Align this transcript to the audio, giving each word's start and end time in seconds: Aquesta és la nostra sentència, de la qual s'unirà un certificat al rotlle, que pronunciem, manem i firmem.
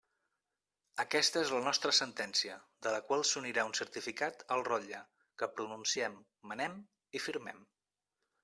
Aquesta 1.01 1.41
és 1.47 1.51
la 1.55 1.59
nostra 1.65 1.91
sentència, 1.97 2.55
de 2.87 2.95
la 2.95 3.03
qual 3.11 3.25
s'unirà 3.33 3.67
un 3.69 3.77
certificat 3.83 4.41
al 4.57 4.67
rotlle, 4.71 5.03
que 5.43 5.53
pronunciem, 5.59 6.17
manem 6.53 6.81
i 7.21 7.27
firmem. 7.29 7.63